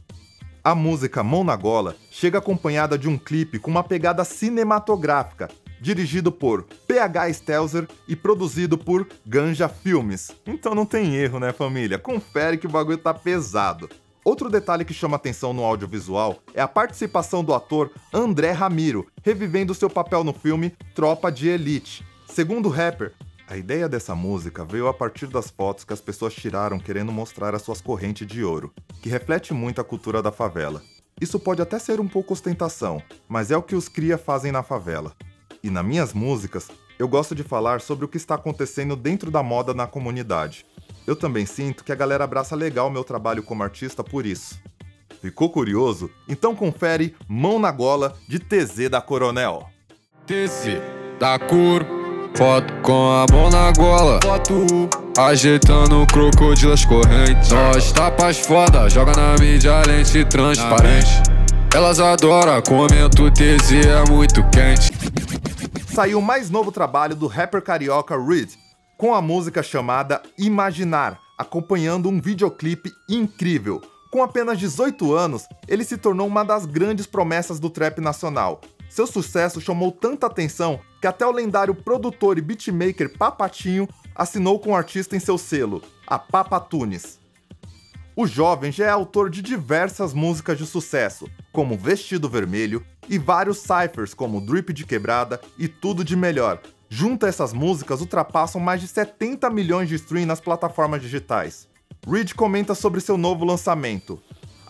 A 0.64 0.74
música 0.74 1.22
Mão 1.22 1.44
na 1.44 1.54
Gola 1.54 1.94
chega 2.10 2.38
acompanhada 2.38 2.96
de 2.96 3.10
um 3.10 3.18
clipe 3.18 3.58
com 3.58 3.70
uma 3.70 3.84
pegada 3.84 4.24
cinematográfica, 4.24 5.50
dirigido 5.82 6.32
por 6.32 6.62
PH 6.86 7.30
Stelzer 7.34 7.86
e 8.08 8.16
produzido 8.16 8.78
por 8.78 9.06
Ganja 9.26 9.68
Filmes. 9.68 10.30
Então 10.46 10.74
não 10.74 10.86
tem 10.86 11.16
erro, 11.16 11.38
né, 11.38 11.52
família? 11.52 11.98
Confere 11.98 12.56
que 12.56 12.66
o 12.66 12.70
bagulho 12.70 12.96
tá 12.96 13.12
pesado. 13.12 13.90
Outro 14.24 14.48
detalhe 14.48 14.84
que 14.84 14.94
chama 14.94 15.16
atenção 15.16 15.52
no 15.52 15.62
audiovisual 15.62 16.38
é 16.54 16.62
a 16.62 16.68
participação 16.68 17.44
do 17.44 17.52
ator 17.52 17.90
André 18.14 18.52
Ramiro, 18.52 19.06
revivendo 19.22 19.74
seu 19.74 19.90
papel 19.90 20.24
no 20.24 20.32
filme 20.32 20.70
Tropa 20.94 21.30
de 21.30 21.48
Elite. 21.48 22.02
Segundo 22.28 22.66
o 22.66 22.72
rapper, 22.72 23.12
a 23.52 23.56
ideia 23.58 23.86
dessa 23.86 24.14
música 24.14 24.64
veio 24.64 24.88
a 24.88 24.94
partir 24.94 25.26
das 25.26 25.50
fotos 25.50 25.84
que 25.84 25.92
as 25.92 26.00
pessoas 26.00 26.32
tiraram 26.32 26.78
querendo 26.78 27.12
mostrar 27.12 27.54
as 27.54 27.60
suas 27.60 27.82
correntes 27.82 28.26
de 28.26 28.42
ouro, 28.42 28.72
que 29.02 29.10
reflete 29.10 29.52
muito 29.52 29.78
a 29.78 29.84
cultura 29.84 30.22
da 30.22 30.32
favela. 30.32 30.82
Isso 31.20 31.38
pode 31.38 31.60
até 31.60 31.78
ser 31.78 32.00
um 32.00 32.08
pouco 32.08 32.32
ostentação, 32.32 33.02
mas 33.28 33.50
é 33.50 33.56
o 33.56 33.62
que 33.62 33.74
os 33.74 33.90
cria 33.90 34.16
fazem 34.16 34.50
na 34.50 34.62
favela. 34.62 35.12
E 35.62 35.68
nas 35.68 35.84
minhas 35.84 36.14
músicas, 36.14 36.70
eu 36.98 37.06
gosto 37.06 37.34
de 37.34 37.42
falar 37.42 37.82
sobre 37.82 38.06
o 38.06 38.08
que 38.08 38.16
está 38.16 38.36
acontecendo 38.36 38.96
dentro 38.96 39.30
da 39.30 39.42
moda 39.42 39.74
na 39.74 39.86
comunidade. 39.86 40.64
Eu 41.06 41.14
também 41.14 41.44
sinto 41.44 41.84
que 41.84 41.92
a 41.92 41.96
galera 41.96 42.24
abraça 42.24 42.56
legal 42.56 42.88
meu 42.88 43.04
trabalho 43.04 43.42
como 43.42 43.62
artista 43.62 44.02
por 44.02 44.24
isso. 44.24 44.58
Ficou 45.20 45.50
curioso? 45.50 46.10
Então 46.26 46.56
confere 46.56 47.14
Mão 47.28 47.58
na 47.58 47.70
Gola 47.70 48.16
de 48.26 48.38
TZ 48.38 48.88
da 48.88 49.02
Coronel. 49.02 49.68
TZ 50.24 50.80
da 51.20 51.38
Cor 51.38 52.01
Foto 52.34 52.72
com 52.82 53.10
a 53.10 53.26
mão 53.30 53.50
na 53.50 53.70
gola. 53.72 54.18
Foto 54.22 54.88
Ajeitando 55.18 56.06
crocodilas 56.06 56.82
correntes. 56.84 57.50
Nós 57.50 57.92
tapas 57.92 58.38
foda, 58.38 58.88
joga 58.88 59.12
na 59.12 59.36
mídia 59.38 59.82
lente 59.86 60.24
transparente. 60.24 61.22
Elas 61.74 62.00
adoram, 62.00 62.62
comento 62.62 63.30
TZ 63.30 63.86
é 63.86 64.10
muito 64.10 64.42
quente. 64.48 64.90
Saiu 65.86 66.20
o 66.20 66.22
mais 66.22 66.48
novo 66.48 66.72
trabalho 66.72 67.14
do 67.14 67.26
rapper 67.26 67.60
carioca 67.60 68.16
Reed, 68.16 68.50
com 68.96 69.14
a 69.14 69.20
música 69.20 69.62
chamada 69.62 70.22
Imaginar, 70.38 71.18
acompanhando 71.38 72.08
um 72.08 72.18
videoclipe 72.18 72.90
incrível. 73.10 73.82
Com 74.10 74.22
apenas 74.22 74.58
18 74.58 75.14
anos, 75.14 75.46
ele 75.68 75.84
se 75.84 75.98
tornou 75.98 76.26
uma 76.26 76.44
das 76.44 76.64
grandes 76.64 77.06
promessas 77.06 77.60
do 77.60 77.68
trap 77.68 78.00
nacional. 78.00 78.62
Seu 78.92 79.06
sucesso 79.06 79.58
chamou 79.58 79.90
tanta 79.90 80.26
atenção 80.26 80.78
que 81.00 81.06
até 81.06 81.26
o 81.26 81.32
lendário 81.32 81.74
produtor 81.74 82.36
e 82.36 82.42
beatmaker 82.42 83.16
Papatinho 83.16 83.88
assinou 84.14 84.58
com 84.58 84.72
o 84.72 84.76
artista 84.76 85.16
em 85.16 85.18
seu 85.18 85.38
selo, 85.38 85.82
a 86.06 86.18
Papa 86.18 86.60
Tunes. 86.60 87.18
O 88.14 88.26
jovem 88.26 88.70
já 88.70 88.84
é 88.84 88.90
autor 88.90 89.30
de 89.30 89.40
diversas 89.40 90.12
músicas 90.12 90.58
de 90.58 90.66
sucesso, 90.66 91.26
como 91.50 91.74
Vestido 91.74 92.28
Vermelho 92.28 92.84
e 93.08 93.16
vários 93.16 93.60
cyphers 93.60 94.12
como 94.12 94.42
Drip 94.42 94.74
de 94.74 94.84
Quebrada 94.84 95.40
e 95.58 95.68
Tudo 95.68 96.04
de 96.04 96.14
Melhor. 96.14 96.60
Junto 96.90 97.24
a 97.24 97.30
essas 97.30 97.54
músicas, 97.54 98.02
ultrapassam 98.02 98.60
mais 98.60 98.82
de 98.82 98.88
70 98.88 99.48
milhões 99.48 99.88
de 99.88 99.94
streams 99.94 100.26
nas 100.26 100.38
plataformas 100.38 101.00
digitais. 101.00 101.66
Reed 102.06 102.34
comenta 102.34 102.74
sobre 102.74 103.00
seu 103.00 103.16
novo 103.16 103.42
lançamento. 103.46 104.22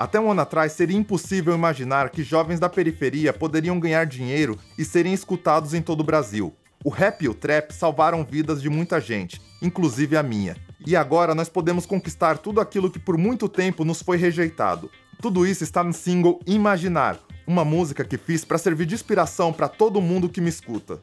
Até 0.02 0.18
um 0.18 0.32
ano 0.32 0.40
atrás 0.40 0.72
seria 0.72 0.96
impossível 0.96 1.54
imaginar 1.54 2.10
que 2.10 2.24
jovens 2.24 2.58
da 2.58 2.68
periferia 2.68 3.32
poderiam 3.32 3.78
ganhar 3.78 4.04
dinheiro 4.04 4.58
e 4.76 4.84
serem 4.84 5.12
escutados 5.12 5.74
em 5.74 5.80
todo 5.80 6.00
o 6.00 6.04
Brasil. 6.04 6.52
O 6.84 6.90
rap 6.90 7.22
e 7.22 7.28
o 7.28 7.34
trap 7.34 7.70
salvaram 7.70 8.24
vidas 8.24 8.60
de 8.60 8.68
muita 8.68 9.00
gente, 9.00 9.40
inclusive 9.62 10.16
a 10.16 10.22
minha. 10.24 10.56
E 10.84 10.96
agora 10.96 11.36
nós 11.36 11.48
podemos 11.48 11.86
conquistar 11.86 12.38
tudo 12.38 12.60
aquilo 12.60 12.90
que 12.90 12.98
por 12.98 13.16
muito 13.16 13.48
tempo 13.48 13.84
nos 13.84 14.02
foi 14.02 14.16
rejeitado. 14.16 14.90
Tudo 15.20 15.46
isso 15.46 15.62
está 15.62 15.84
no 15.84 15.92
single 15.92 16.40
Imaginar, 16.48 17.20
uma 17.46 17.64
música 17.64 18.04
que 18.04 18.18
fiz 18.18 18.44
para 18.44 18.58
servir 18.58 18.86
de 18.86 18.96
inspiração 18.96 19.52
para 19.52 19.68
todo 19.68 20.00
mundo 20.00 20.28
que 20.28 20.40
me 20.40 20.48
escuta. 20.48 21.00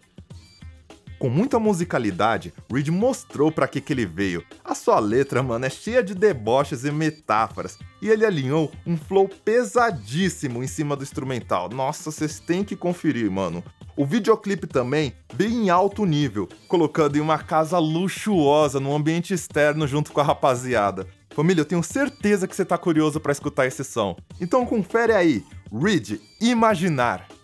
Com 1.19 1.27
muita 1.27 1.59
musicalidade, 1.59 2.53
Reed 2.71 2.87
mostrou 2.87 3.51
para 3.51 3.67
que, 3.67 3.81
que 3.81 3.91
ele 3.91 4.05
veio. 4.05 4.41
A 4.63 4.73
sua 4.73 4.99
letra, 4.99 5.43
mano, 5.43 5.65
é 5.65 5.69
cheia 5.69 6.01
de 6.01 6.15
deboches 6.15 6.85
e 6.85 6.91
metáforas, 6.91 7.77
e 8.01 8.07
ele 8.07 8.25
alinhou 8.25 8.71
um 8.87 8.95
flow 8.95 9.27
pesadíssimo 9.27 10.63
em 10.63 10.67
cima 10.67 10.95
do 10.95 11.03
instrumental. 11.03 11.67
Nossa, 11.67 12.09
vocês 12.09 12.39
têm 12.39 12.63
que 12.63 12.73
conferir, 12.73 13.29
mano. 13.29 13.61
O 13.97 14.05
videoclipe 14.05 14.65
também 14.65 15.11
veio 15.33 15.51
em 15.51 15.69
alto 15.69 16.05
nível, 16.05 16.47
colocando 16.69 17.17
em 17.17 17.21
uma 17.21 17.37
casa 17.37 17.77
luxuosa 17.79 18.79
no 18.79 18.95
ambiente 18.95 19.33
externo 19.33 19.85
junto 19.85 20.13
com 20.13 20.21
a 20.21 20.23
rapaziada. 20.23 21.05
Família, 21.31 21.61
eu 21.61 21.65
tenho 21.65 21.83
certeza 21.83 22.47
que 22.47 22.55
você 22.55 22.63
tá 22.63 22.77
curioso 22.77 23.19
para 23.19 23.33
escutar 23.33 23.65
esse 23.65 23.83
som. 23.83 24.15
Então 24.39 24.65
confere 24.65 25.11
aí, 25.11 25.43
Reed 25.69 26.17
Imaginar. 26.39 27.38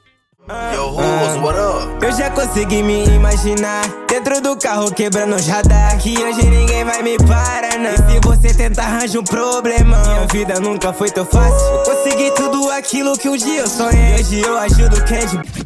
Eu 0.48 2.12
já 2.12 2.30
consegui 2.30 2.84
me 2.84 3.04
imaginar 3.06 3.84
Dentro 4.08 4.40
do 4.42 4.56
carro 4.56 4.94
quebrando 4.94 5.36
os 5.36 5.48
radar 5.48 5.98
Que 6.00 6.16
hoje 6.22 6.48
ninguém 6.48 6.86
vai 6.86 7.02
me 7.02 7.18
parar, 7.18 7.80
não. 7.80 7.92
E 7.92 7.98
se 7.98 8.20
você 8.20 8.54
tentar 8.54 8.84
arranjar 8.84 9.20
um 9.20 9.24
problema. 9.24 9.98
Minha 10.04 10.28
vida 10.28 10.60
nunca 10.60 10.94
foi 10.94 11.10
tão 11.10 11.26
fácil. 11.26 11.68
Eu 11.68 11.84
consegui 11.84 12.32
tudo 12.36 12.70
aquilo 12.70 13.18
que 13.18 13.28
um 13.28 13.36
dia 13.36 13.62
eu 13.62 13.68
sonhei. 13.68 14.20
Hoje 14.20 14.42
eu 14.42 14.58
ajudo 14.60 15.04
quem 15.06 15.26
de... 15.26 15.66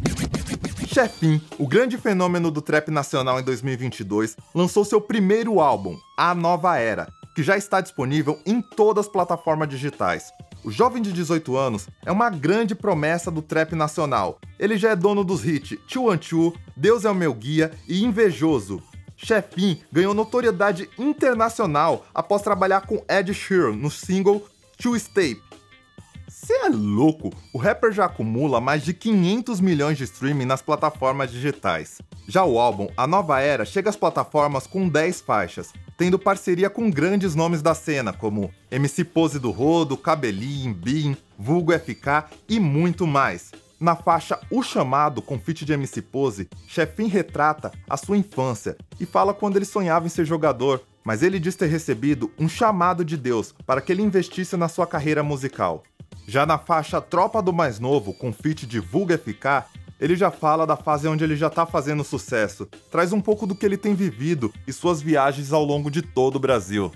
Chefin, 0.86 1.40
o 1.58 1.68
grande 1.68 1.98
fenômeno 1.98 2.50
do 2.50 2.62
trap 2.62 2.90
nacional 2.90 3.38
em 3.38 3.44
2022, 3.44 4.36
lançou 4.54 4.84
seu 4.84 5.00
primeiro 5.00 5.60
álbum, 5.60 5.96
A 6.18 6.34
Nova 6.34 6.78
Era, 6.78 7.06
que 7.36 7.42
já 7.44 7.56
está 7.56 7.80
disponível 7.80 8.40
em 8.44 8.60
todas 8.60 9.06
as 9.06 9.12
plataformas 9.12 9.68
digitais. 9.68 10.32
O 10.62 10.70
jovem 10.70 11.00
de 11.00 11.12
18 11.12 11.56
anos 11.56 11.88
é 12.04 12.12
uma 12.12 12.28
grande 12.28 12.74
promessa 12.74 13.30
do 13.30 13.40
trap 13.40 13.74
nacional. 13.74 14.38
Ele 14.58 14.76
já 14.76 14.90
é 14.90 14.96
dono 14.96 15.24
dos 15.24 15.46
hits 15.46 15.78
Two 15.88 16.10
and 16.10 16.18
Two, 16.18 16.54
Deus 16.76 17.04
é 17.04 17.10
o 17.10 17.14
meu 17.14 17.32
guia 17.32 17.70
e 17.88 18.04
Invejoso. 18.04 18.82
Chefin 19.16 19.80
ganhou 19.90 20.14
notoriedade 20.14 20.88
internacional 20.98 22.06
após 22.14 22.42
trabalhar 22.42 22.82
com 22.82 23.02
Ed 23.08 23.32
Sheeran 23.32 23.72
no 23.72 23.90
single 23.90 24.46
Two 24.76 24.98
Step. 24.98 25.40
Você 26.28 26.54
é 26.54 26.68
louco? 26.68 27.30
O 27.52 27.58
rapper 27.58 27.92
já 27.92 28.04
acumula 28.04 28.60
mais 28.60 28.82
de 28.82 28.94
500 28.94 29.60
milhões 29.60 29.98
de 29.98 30.04
streaming 30.04 30.46
nas 30.46 30.62
plataformas 30.62 31.30
digitais. 31.30 31.98
Já 32.28 32.44
o 32.44 32.58
álbum 32.58 32.88
A 32.96 33.06
Nova 33.06 33.40
Era 33.40 33.64
chega 33.64 33.90
às 33.90 33.96
plataformas 33.96 34.66
com 34.66 34.88
10 34.88 35.20
faixas, 35.20 35.72
tendo 35.96 36.18
parceria 36.18 36.70
com 36.70 36.90
grandes 36.90 37.34
nomes 37.34 37.60
da 37.60 37.74
cena, 37.74 38.12
como 38.12 38.50
MC 38.70 39.04
Pose 39.04 39.38
do 39.38 39.50
Rodo, 39.50 39.96
Cabelinho, 39.96 40.72
Bin, 40.72 41.16
Vulgo 41.38 41.72
FK 41.72 42.24
e 42.48 42.60
muito 42.60 43.06
mais. 43.06 43.50
Na 43.80 43.96
faixa 43.96 44.38
O 44.50 44.62
Chamado, 44.62 45.22
com 45.22 45.38
feat 45.38 45.64
de 45.64 45.72
MC 45.72 46.02
Pose, 46.02 46.48
Chefin 46.68 47.06
retrata 47.06 47.72
a 47.88 47.96
sua 47.96 48.18
infância 48.18 48.76
e 49.00 49.06
fala 49.06 49.32
quando 49.32 49.56
ele 49.56 49.64
sonhava 49.64 50.06
em 50.06 50.10
ser 50.10 50.26
jogador, 50.26 50.82
mas 51.02 51.22
ele 51.22 51.40
diz 51.40 51.56
ter 51.56 51.66
recebido 51.66 52.30
um 52.38 52.48
chamado 52.48 53.04
de 53.04 53.16
Deus 53.16 53.54
para 53.66 53.80
que 53.80 53.90
ele 53.90 54.02
investisse 54.02 54.56
na 54.56 54.68
sua 54.68 54.86
carreira 54.86 55.22
musical. 55.22 55.82
Já 56.26 56.44
na 56.44 56.58
faixa 56.58 57.00
Tropa 57.00 57.42
do 57.42 57.52
Mais 57.52 57.80
Novo, 57.80 58.12
com 58.12 58.32
feat 58.32 58.66
de 58.66 58.78
Vulga 58.78 59.18
FK, 59.18 59.64
ele 60.00 60.16
já 60.16 60.30
fala 60.30 60.66
da 60.66 60.76
fase 60.76 61.06
onde 61.06 61.22
ele 61.22 61.36
já 61.36 61.50
tá 61.50 61.66
fazendo 61.66 62.02
sucesso, 62.02 62.66
traz 62.90 63.12
um 63.12 63.20
pouco 63.20 63.46
do 63.46 63.54
que 63.54 63.66
ele 63.66 63.76
tem 63.76 63.94
vivido 63.94 64.52
e 64.66 64.72
suas 64.72 65.02
viagens 65.02 65.52
ao 65.52 65.62
longo 65.62 65.90
de 65.90 66.00
todo 66.00 66.36
o 66.36 66.40
Brasil. 66.40 66.90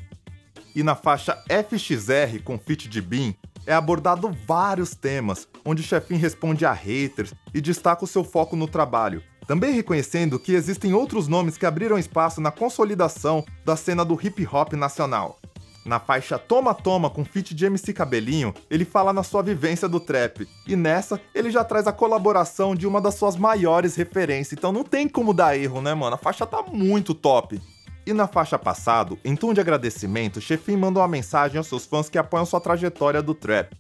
E 0.75 0.83
na 0.83 0.95
faixa 0.95 1.37
FXR, 1.49 2.43
com 2.43 2.59
feat 2.59 2.89
de 2.89 3.01
Bin, 3.01 3.35
é 3.67 3.75
abordado 3.75 4.35
vários 4.47 4.95
temas, 4.95 5.47
onde 5.65 5.83
Chefin 5.83 6.17
responde 6.17 6.67
a 6.67 6.73
haters 6.73 7.33
e 7.53 7.61
destaca 7.61 8.05
o 8.05 8.09
seu 8.09 8.25
foco 8.25 8.57
no 8.57 8.67
trabalho, 8.67 9.23
também 9.47 9.73
reconhecendo 9.73 10.39
que 10.39 10.53
existem 10.53 10.95
outros 10.95 11.29
nomes 11.29 11.57
que 11.57 11.67
abriram 11.67 11.99
espaço 11.99 12.41
na 12.41 12.51
consolidação 12.51 13.45
da 13.65 13.77
cena 13.77 14.05
do 14.05 14.19
hip 14.21 14.47
hop 14.51 14.73
nacional. 14.73 15.39
Na 15.85 16.01
faixa 16.01 16.39
Toma 16.39 16.75
Toma 16.75 17.11
com 17.11 17.25
feat 17.25 17.55
de 17.55 17.67
MC 17.67 17.93
Cabelinho, 17.93 18.55
ele 18.71 18.85
fala 18.85 19.13
na 19.13 19.23
sua 19.23 19.43
vivência 19.43 19.87
do 19.87 20.01
trap, 20.01 20.49
e 20.67 20.75
nessa 20.75 21.21
ele 21.35 21.51
já 21.51 21.63
traz 21.63 21.87
a 21.87 21.93
colaboração 21.93 22.75
de 22.75 22.87
uma 22.87 23.01
das 23.01 23.17
suas 23.17 23.37
maiores 23.37 23.95
referências, 23.95 24.55
então 24.55 24.73
não 24.73 24.83
tem 24.83 25.07
como 25.09 25.35
dar 25.35 25.59
erro, 25.59 25.83
né, 25.83 25.93
mano? 25.93 26.15
A 26.15 26.19
faixa 26.19 26.47
tá 26.47 26.63
muito 26.63 27.15
top. 27.15 27.61
E 28.07 28.13
na 28.13 28.27
faixa 28.27 28.59
passado, 28.59 29.19
em 29.25 29.35
tom 29.35 29.55
de 29.55 29.61
agradecimento, 29.61 30.41
Chefin 30.41 30.77
mandou 30.77 31.03
uma 31.03 31.09
mensagem 31.09 31.57
aos 31.57 31.67
seus 31.67 31.87
fãs 31.87 32.09
que 32.09 32.19
apoiam 32.19 32.45
sua 32.45 32.61
trajetória 32.61 33.23
do 33.23 33.35
trap. 33.35 33.75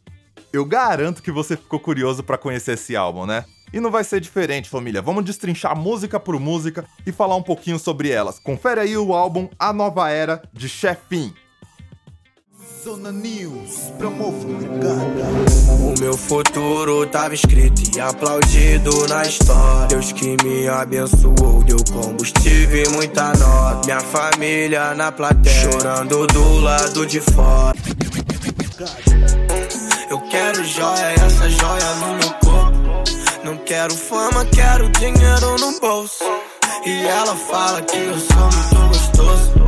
Eu 0.52 0.64
garanto 0.64 1.22
que 1.22 1.30
você 1.30 1.56
ficou 1.56 1.78
curioso 1.78 2.22
para 2.22 2.38
conhecer 2.38 2.72
esse 2.72 2.96
álbum, 2.96 3.26
né? 3.26 3.44
E 3.72 3.80
não 3.80 3.90
vai 3.90 4.04
ser 4.04 4.20
diferente, 4.20 4.70
família. 4.70 5.02
Vamos 5.02 5.24
destrinchar 5.24 5.76
música 5.76 6.20
por 6.20 6.38
música 6.38 6.84
e 7.04 7.12
falar 7.12 7.36
um 7.36 7.42
pouquinho 7.42 7.78
sobre 7.78 8.08
elas. 8.08 8.38
Confere 8.38 8.80
aí 8.80 8.96
o 8.96 9.12
álbum 9.12 9.48
A 9.58 9.72
Nova 9.72 10.08
Era 10.08 10.40
de 10.52 10.68
Chefin. 10.68 11.34
Zona 12.84 13.10
News, 13.10 13.94
promove 13.96 14.44
o 14.44 14.48
mercado. 14.50 15.96
O 15.96 15.98
meu 15.98 16.14
futuro 16.18 17.06
tava 17.06 17.32
escrito 17.32 17.80
e 17.96 17.98
aplaudido 17.98 19.08
na 19.08 19.22
história. 19.22 19.86
Deus 19.86 20.12
que 20.12 20.36
me 20.44 20.68
abençoou, 20.68 21.64
deu 21.64 21.78
combustível 21.90 22.84
e 22.84 22.88
muita 22.90 23.32
nota. 23.38 23.86
Minha 23.86 24.00
família 24.00 24.94
na 24.94 25.10
plateia, 25.10 25.72
chorando 25.72 26.26
do 26.26 26.60
lado 26.60 27.06
de 27.06 27.22
fora. 27.22 27.74
Eu 30.10 30.20
quero 30.28 30.62
joia, 30.62 31.14
essa 31.24 31.48
joia 31.48 31.94
no 31.94 32.18
meu 32.18 32.34
corpo. 32.34 33.44
Não 33.44 33.56
quero 33.64 33.94
fama, 33.94 34.44
quero 34.54 34.90
dinheiro 34.90 35.56
no 35.58 35.80
bolso. 35.80 36.22
E 36.84 37.06
ela 37.06 37.34
fala 37.34 37.80
que 37.80 37.96
eu 37.96 38.18
sou 38.20 38.42
muito 38.42 38.88
gostoso 38.88 39.63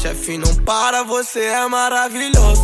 Chefe, 0.00 0.38
não 0.38 0.54
para, 0.54 1.02
você 1.02 1.40
é 1.40 1.66
maravilhoso. 1.66 2.62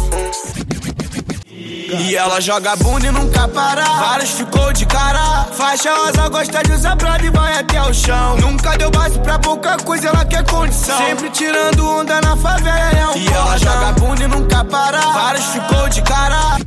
E 1.50 2.14
ela 2.14 2.40
joga 2.40 2.76
bunda 2.76 3.08
e 3.08 3.10
nunca 3.10 3.48
para. 3.48 3.82
Vários 3.84 4.30
ficou 4.30 4.72
de 4.72 4.86
cara. 4.86 5.44
Faixa 5.52 5.92
rosa 5.96 6.28
gosta 6.28 6.62
de 6.62 6.72
usar 6.72 6.94
pra 6.96 7.18
e 7.20 7.30
vai 7.30 7.58
até 7.58 7.82
o 7.82 7.92
chão. 7.92 8.36
Nunca 8.36 8.78
deu 8.78 8.88
base 8.88 9.18
pra 9.18 9.36
pouca 9.40 9.76
coisa, 9.78 10.08
ela 10.08 10.24
quer 10.24 10.44
condição. 10.48 10.96
Sempre 10.96 11.28
tirando 11.30 11.84
onda 11.84 12.20
na 12.20 12.36
favela, 12.36 12.90
é 12.90 13.08
um 13.08 13.16
E 13.16 13.26
ela 13.26 13.58
joga 13.58 13.92
bunda 13.92 14.22
e 14.22 14.26
nunca 14.28 14.64
para. 14.64 15.00
Vários 15.00 15.44
ficou 15.46 15.88
de 15.88 16.02
cara. 16.02 16.58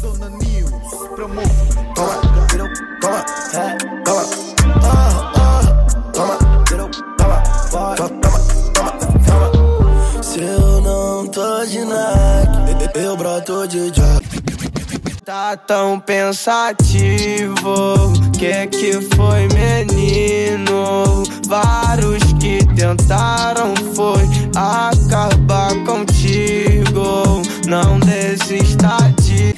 Zona 0.00 0.30
News, 0.30 0.70
promove 1.14 1.48
o 1.48 1.74
mercado. 1.76 2.72
Toma, 3.00 3.24
é, 3.54 3.76
toma, 4.04 4.51
eu 10.42 10.80
não 10.80 11.26
tô 11.26 11.64
de 11.64 11.84
Nike, 11.84 12.98
eu 12.98 13.16
broto 13.16 13.66
de 13.66 13.90
job. 13.90 14.26
Tá 15.24 15.56
tão 15.56 16.00
pensativo, 16.00 17.64
que 18.36 18.66
que 18.66 18.92
foi 19.14 19.46
menino? 19.54 21.22
Vários 21.46 22.24
que 22.40 22.58
tentaram 22.74 23.72
foi 23.94 24.22
acabar 24.56 25.72
contigo. 25.84 27.42
Não 27.68 28.00
desista 28.00 28.96
de. 29.20 29.54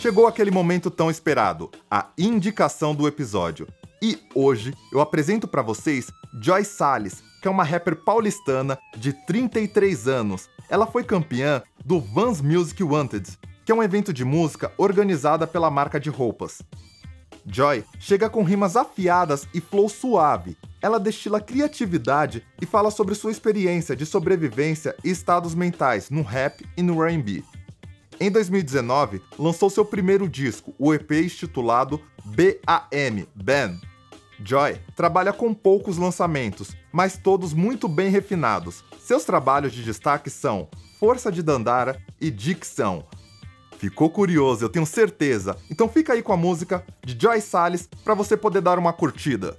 Chegou 0.00 0.26
aquele 0.26 0.50
momento 0.50 0.90
tão 0.90 1.10
esperado, 1.10 1.70
a 1.90 2.06
indicação 2.16 2.94
do 2.94 3.06
episódio. 3.06 3.66
E 4.00 4.16
hoje 4.32 4.74
eu 4.92 5.00
apresento 5.00 5.48
para 5.48 5.60
vocês 5.60 6.06
Joy 6.40 6.64
Salles, 6.64 7.22
que 7.42 7.48
é 7.48 7.50
uma 7.50 7.64
rapper 7.64 7.96
paulistana 7.96 8.78
de 8.96 9.12
33 9.26 10.06
anos. 10.06 10.48
Ela 10.68 10.86
foi 10.86 11.02
campeã 11.02 11.62
do 11.84 11.98
Vans 11.98 12.40
Music 12.40 12.82
Wanted, 12.82 13.28
que 13.64 13.72
é 13.72 13.74
um 13.74 13.82
evento 13.82 14.12
de 14.12 14.24
música 14.24 14.72
organizada 14.78 15.48
pela 15.48 15.70
marca 15.70 15.98
de 15.98 16.10
roupas. 16.10 16.62
Joy 17.44 17.84
chega 17.98 18.30
com 18.30 18.44
rimas 18.44 18.76
afiadas 18.76 19.48
e 19.52 19.60
flow 19.60 19.88
suave. 19.88 20.56
Ela 20.80 21.00
destila 21.00 21.40
criatividade 21.40 22.44
e 22.62 22.66
fala 22.66 22.92
sobre 22.92 23.16
sua 23.16 23.32
experiência 23.32 23.96
de 23.96 24.06
sobrevivência 24.06 24.94
e 25.02 25.10
estados 25.10 25.54
mentais 25.56 26.08
no 26.08 26.22
rap 26.22 26.64
e 26.76 26.82
no 26.82 27.02
R&B. 27.02 27.42
Em 28.20 28.30
2019, 28.30 29.22
lançou 29.38 29.70
seu 29.70 29.84
primeiro 29.84 30.28
disco, 30.28 30.74
o 30.76 30.92
EP 30.92 31.10
intitulado 31.12 32.00
BAM, 32.36 33.26
Ben. 33.34 33.80
Joy 34.44 34.80
trabalha 34.94 35.32
com 35.32 35.52
poucos 35.52 35.98
lançamentos, 35.98 36.76
mas 36.92 37.16
todos 37.16 37.52
muito 37.52 37.88
bem 37.88 38.08
refinados. 38.08 38.84
Seus 39.00 39.24
trabalhos 39.24 39.72
de 39.72 39.82
destaque 39.82 40.30
são 40.30 40.68
Força 40.98 41.30
de 41.32 41.42
Dandara 41.42 42.00
e 42.20 42.30
Dicção, 42.30 43.04
Ficou 43.78 44.10
curioso, 44.10 44.64
eu 44.64 44.68
tenho 44.68 44.84
certeza. 44.84 45.56
Então 45.70 45.88
fica 45.88 46.12
aí 46.12 46.20
com 46.20 46.32
a 46.32 46.36
música 46.36 46.84
de 47.04 47.16
Joy 47.18 47.40
Salles 47.40 47.88
para 48.02 48.12
você 48.12 48.36
poder 48.36 48.60
dar 48.60 48.76
uma 48.76 48.92
curtida. 48.92 49.56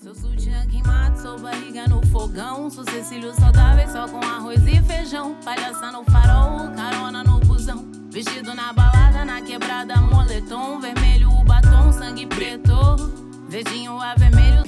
Sou 0.00 0.14
sutiã 0.14 0.64
queimado, 0.68 1.20
sou 1.20 1.36
barriga 1.40 1.88
no 1.88 2.06
fogão. 2.06 2.70
Sou 2.70 2.84
Cecílio 2.84 3.34
saudável, 3.34 3.88
só 3.88 4.06
com 4.06 4.18
arroz 4.18 4.60
e 4.68 4.80
feijão. 4.80 5.34
Palhaça 5.44 5.90
no 5.90 6.04
farol, 6.04 6.70
carona 6.76 7.24
no 7.24 7.40
busão. 7.40 7.90
Vestido 8.12 8.54
na 8.54 8.72
balada, 8.72 9.24
na 9.24 9.42
quebrada, 9.42 9.96
moletom. 9.96 10.80
Vermelho 10.80 11.25
batom, 11.86 11.92
sangue 11.92 12.26
preto. 12.26 12.96
Verdinho 13.48 14.00
a 14.00 14.14
vermelho. 14.14 14.64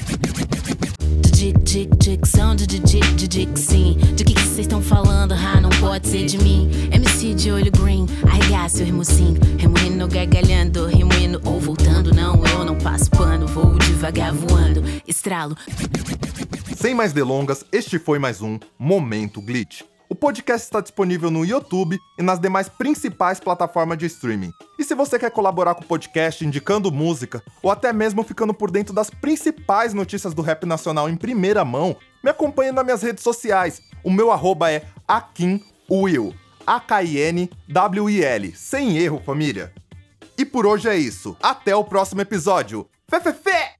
Dicção, 1.99 2.57
de 2.57 2.67
dick, 2.67 3.59
sim. 3.59 3.97
De 4.15 4.25
que 4.25 4.35
vocês 4.35 4.61
estão 4.61 4.81
falando? 4.81 5.33
Ah, 5.33 5.61
não 5.61 5.71
pode 5.71 6.09
ser 6.09 6.27
de 6.27 6.39
mim. 6.39 6.71
MC 6.91 7.35
de 7.35 7.53
olho 7.53 7.71
green, 7.71 8.07
arregaça 8.27 8.83
o 8.83 8.87
remocinho. 8.87 9.39
Remoendo, 9.59 10.09
gargalhando, 10.09 10.87
remoendo 10.87 11.41
ou 11.45 11.61
voltando. 11.61 12.15
Não, 12.15 12.45
eu 12.47 12.65
não 12.65 12.77
passo 12.77 13.11
pano, 13.11 13.47
vou 13.47 13.77
devagar 13.79 14.33
voando. 14.33 14.83
Estralo. 15.07 15.57
Sem 16.75 16.95
mais 16.95 17.13
delongas, 17.13 17.65
este 17.71 17.99
foi 17.99 18.19
mais 18.19 18.41
um 18.41 18.59
Momento 18.79 19.41
Glitch. 19.41 19.83
O 20.11 20.15
podcast 20.15 20.65
está 20.65 20.81
disponível 20.81 21.31
no 21.31 21.45
YouTube 21.45 21.99
e 22.19 22.23
nas 22.23 22.39
demais 22.39 22.67
principais 22.67 23.39
plataformas 23.39 23.99
de 23.99 24.07
streaming. 24.07 24.51
E 24.79 24.85
se 24.85 24.95
você 24.95 25.19
quer 25.19 25.31
colaborar 25.31 25.75
com 25.75 25.83
o 25.83 25.87
podcast 25.87 26.47
indicando 26.47 26.91
música 26.91 27.43
ou 27.63 27.71
até 27.71 27.93
mesmo 27.93 28.23
ficando 28.23 28.55
por 28.55 28.71
dentro 28.71 28.95
das 28.95 29.11
principais 29.11 29.93
notícias 29.93 30.33
do 30.33 30.41
rap 30.41 30.65
nacional 30.65 31.11
em 31.11 31.17
primeira 31.17 31.63
mão, 31.63 31.95
me 32.25 32.31
acompanhe 32.31 32.73
nas 32.73 32.85
minhas 32.85 33.03
redes 33.03 33.23
sociais. 33.23 33.83
O 34.03 34.11
meu 34.11 34.33
arroba 34.33 34.73
é 34.73 34.87
AkinWill. 35.07 36.35
A-K-I-N-W-I-L. 36.67 38.55
Sem 38.57 38.97
erro, 38.97 39.23
família. 39.25 39.75
E 40.39 40.45
por 40.45 40.65
hoje 40.65 40.89
é 40.89 40.97
isso. 40.97 41.37
Até 41.43 41.77
o 41.77 41.85
próximo 41.85 42.23
episódio. 42.23 42.89
Fé! 43.11 43.78